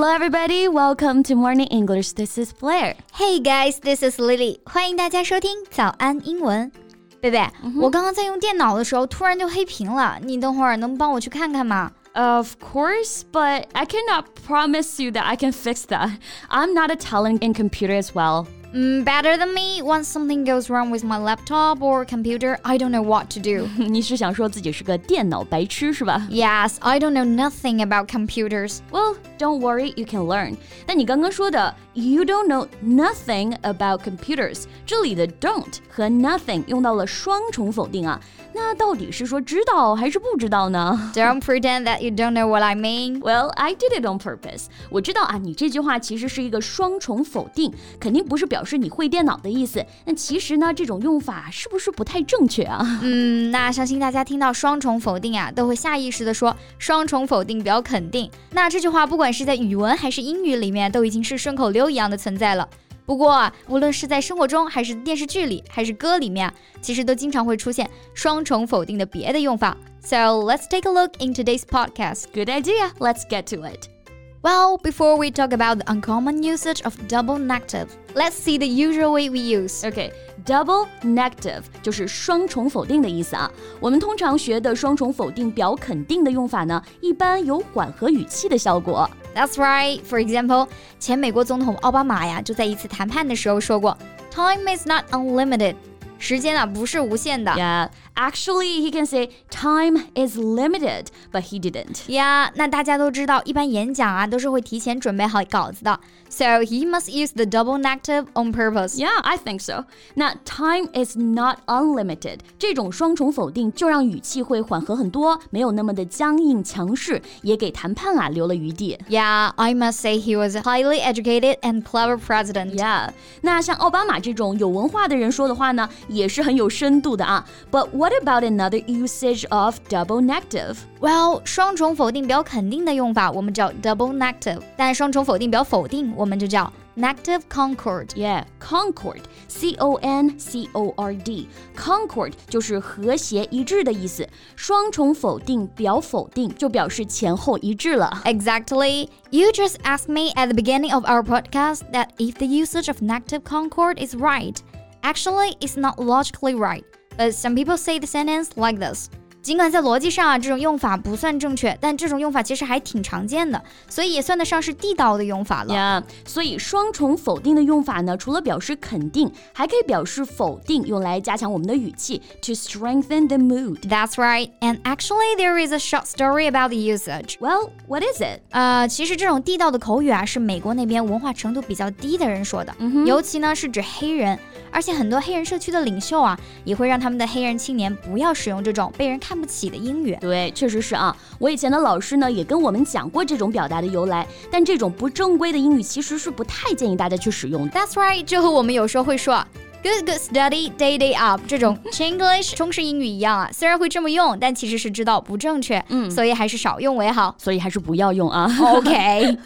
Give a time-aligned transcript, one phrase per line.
[0.00, 0.66] Hello, everybody.
[0.66, 2.12] Welcome to Morning English.
[2.12, 2.94] This is Blair.
[3.12, 3.80] Hey, guys.
[3.80, 4.58] This is Lily.
[4.64, 6.72] 欢迎大家收听早安英文。
[7.20, 7.46] 贝贝，
[7.78, 16.12] 我刚刚在用电脑的时候突然就黑屏了，你等会儿能帮我去看看吗？Of course, but I cannot promise you that I can fix that.
[16.48, 18.46] I'm not a talent in computer as well.
[18.73, 19.81] Mm, better than me.
[19.81, 23.69] Once something goes wrong with my laptop or computer, I don't know what to do.
[23.77, 28.79] 你是想说自己是个电脑白痴是吧 yes, I don't know nothing about computers.
[28.91, 30.57] Well, don't worry, you can learn.
[30.85, 38.19] 那你刚刚说的 you don't know nothing about computers，这里的 don't 和 nothing 用到了双重否定啊。
[38.53, 43.19] 那到底是说知道还是不知道呢 Don't pretend that you don't know what I mean.
[43.19, 44.67] Well, I did it on purpose.
[44.89, 49.84] 我知道啊，你这句话其实是一个双重否定，肯定不是表 示你会电脑的意思。
[50.04, 52.80] 那其实呢，这种用法是不是不太正确啊？
[53.02, 58.30] 嗯，那相信大家听到双重否定啊，都会下意识的说双重否定表肯定。
[58.50, 62.68] 那这句话不管是在语文还是英语里面，都已经是顺口溜一样的存在了。
[63.06, 69.76] 不过啊，无论是在生活中，还是电视剧里，还是歌里面啊，其实都经常会出现双重否定的别的用法。
[70.02, 72.26] So let's take a look in today's podcast.
[72.32, 72.90] Good idea.
[72.98, 73.99] Let's get to it.
[74.41, 79.11] Well, before we talk about the uncommon usage of double negative, let's see the usual
[79.11, 79.83] way we use.
[79.83, 80.13] OK,
[80.45, 83.51] double negative 就是双重否定的意思啊。
[83.79, 89.09] 我们通常学的双重否定表肯定的用法呢，一般有缓和语气的效果。
[89.35, 90.01] That's right.
[90.07, 90.67] For example，
[90.99, 93.97] 前美国总统奥巴马呀，就在一次谈判的时候说过，
[94.29, 95.73] Time is not unlimited，
[96.19, 97.51] 时间啊不是无限的。
[97.51, 102.11] Yeah, actually, he can say time is limited, but he didn't.
[102.11, 108.97] 呀那大家都知道，一般演讲啊都是会提前准备好稿子的，so he must use the double negative on purpose.
[108.97, 109.85] Yeah, I think so.
[110.15, 118.97] 那 time is not unlimited 这种双重否定就让语气会缓和很多，没有那么的僵硬强势，也给谈判啊留了余地。
[119.09, 122.75] Yeah, I must say he was a highly educated and clever president.
[122.75, 123.09] Yeah，
[123.41, 127.45] 那像奥巴马这种有文化的人说的话呢， 也是很有深度的啊。
[127.71, 130.77] But what about another usage of double negative?
[130.99, 138.07] Well，双重否定表肯定的用法我们叫 double negative，但双重否定表否定我们就叫 negative concord。
[138.15, 141.47] Yeah, concord, C O N C O R D,
[141.77, 144.27] concord 就是和谐一致的意思。
[144.55, 148.21] 双重否定表否定就表示前后一致了。
[148.23, 149.09] Exactly.
[149.29, 153.01] You just asked me at the beginning of our podcast that if the usage of
[153.01, 154.55] negative concord is right.
[155.02, 156.84] Actually, it's not logically right,
[157.16, 159.08] but some people say the sentence like this.
[159.42, 165.74] 尽管在逻辑上啊，这种用法不算正确，但这种用法其实还挺常见的，所以也算得上是地道的用法了。
[165.74, 173.78] 呀所以双重否定的用法呢，除了表示肯定，还可以表示否定，用来加强我们的语气，to strengthen the mood.
[173.88, 174.50] That's right.
[174.60, 177.36] And actually, there is a short story about the usage.
[177.40, 178.40] Well, what is it?
[178.50, 182.74] 呃，其实这种地道的口语啊，是美国那边文化程度比较低的人说的，
[183.06, 184.38] 尤其呢是指黑人，
[184.70, 190.16] 而且很多黑人社区的领袖啊，也会让他们的黑人青年不要使用这种被人看不起的英语。
[190.20, 191.14] 对，确实是啊。
[191.38, 197.72] 我以前的老师呢，也跟我们讲过这种表达的由来，但这种不正规的英语其实是不太建议大家去使用的。
[197.72, 199.44] That's right，这和我们有时候会说
[199.83, 207.35] good good study day day up 这种 Chinglish 中式英语一样啊，虽然会这么用，但其实是知道不正确，嗯，所以还是少用为好。
[207.37, 208.51] 所以还是不要用啊。
[208.59, 209.37] OK，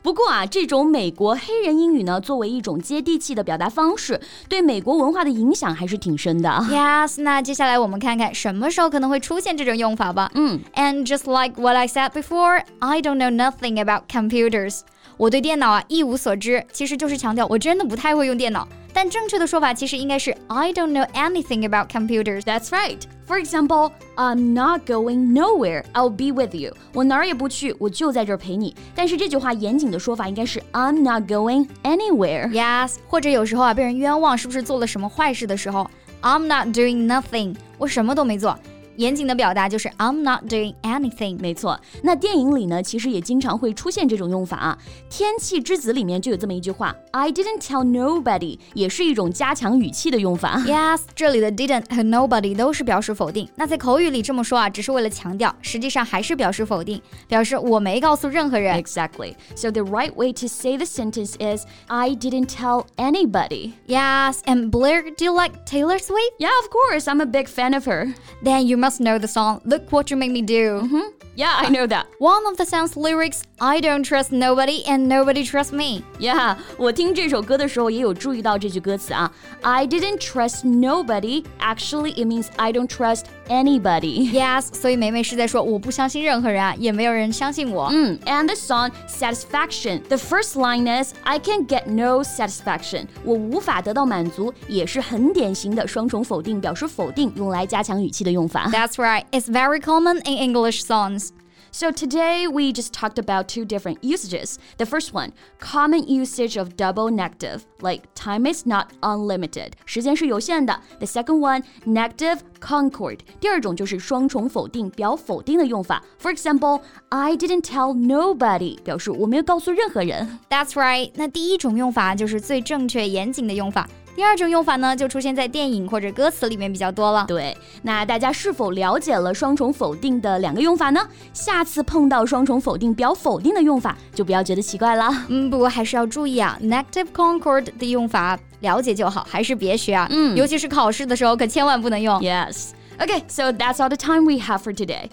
[0.00, 6.48] 不过啊，这种美国黑人英语呢，作为一种接地气的表达方式，对美国文化的影响还是挺深的。
[6.70, 10.30] Yes，那接下来我们看看什么时候可能会出现这种用法吧。
[10.34, 14.80] 嗯 And just like what I said before, I don't know nothing about computers.
[15.17, 18.67] 我对电脑啊一无所知，其实就是强调我真的不太会用电脑。
[18.93, 22.41] 但正确的说法其实应该是 I don't know anything about computers.
[22.41, 22.99] That's right.
[23.27, 25.83] For example, I'm not going nowhere.
[25.93, 26.73] I'll be with you.
[26.93, 28.75] 我哪儿也不去，我就在这儿陪你。
[28.95, 32.49] 但是这句话严谨的说法应该是 I'm not going anywhere.
[32.51, 35.87] Yes，或者有时候啊被人冤枉是不是做了什么坏事的时候
[36.21, 38.57] ，I'm not doing nothing，我什么都没做。
[38.96, 41.40] 严谨的表达就是 I'm not doing anything。
[41.40, 44.78] 没错，那电影里呢，其实也经常会出现这种用法啊。《
[45.16, 50.58] 天气之子》里面就有这么一句话，I didn't tell nobody，也是一种加强语气的用法。
[50.66, 53.48] Yes，这里的 didn't 和 nobody 都是表示否定。
[53.56, 58.78] 那在口语里这么说啊，只是为了强调，实际上还是表示否定，表示我没告诉任何人。
[58.78, 59.34] Exactly.
[59.56, 63.72] So the right way to say the sentence is I didn't tell anybody.
[63.86, 66.34] Yes, and Blair, do you like Taylor Swift?
[66.38, 67.08] Yeah, of course.
[67.08, 68.12] I'm a big fan of her.
[68.42, 70.81] Then you must know the song Look What You Made Me Do.
[70.81, 71.25] Mm-hmm.
[71.35, 72.07] Yeah, I know that.
[72.19, 76.03] One of the song's lyrics I don't trust nobody and nobody trusts me.
[76.19, 79.31] Yeah, Yeah，我听这首歌的时候也有注意到这句歌词啊。
[79.61, 81.43] I didn't trust nobody.
[81.59, 84.29] Actually, it means I don't trust anybody.
[84.31, 87.89] Yes, Yes，所以霉霉是在说我不相信任何人啊，也没有人相信我。
[87.91, 90.03] 嗯，And the song Satisfaction.
[90.07, 93.07] The first line is I can get no satisfaction.
[93.23, 98.67] 我无法得到满足，也是很典型的双重否定，表示否定用来加强语气的用法。
[98.71, 99.23] That's right.
[99.31, 101.29] It's very common in English songs.
[101.74, 104.56] So today we just talked about two different usages.
[104.76, 110.78] The first one, common usage of double negative, like time is not unlimited, 时间是有限的.
[110.98, 113.20] The second one, negative concord.
[113.40, 116.02] 第二种就是双重否定，表否定的用法.
[116.20, 120.38] For example, I didn't tell nobody, 表示我没有告诉任何人.
[120.50, 121.10] That's right.
[121.14, 123.88] 那第一种用法就是最正确严谨的用法。
[124.16, 127.24] 第二种用法呢，就出现在电影或者歌词里面比较多了。
[127.26, 131.00] 对，那大家是否了解了双重否定的两个用法呢？
[131.32, 135.08] 下次碰到双重否定表否定的用法，就不要觉得奇怪了。
[135.28, 140.06] 嗯，不过还是要注意啊，negative concord 的用法了解就好，还是别学啊。
[140.10, 142.20] 嗯，尤其是考试的时候，可千万不能用。
[142.20, 142.72] Yes.
[142.98, 145.08] Okay, so that's all the time we have for today.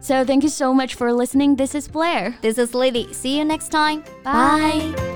[0.00, 1.56] So thank you so much for listening.
[1.56, 2.34] This is Blair.
[2.42, 3.06] This is Lily.
[3.14, 4.02] See you next time.
[4.24, 5.15] Bye.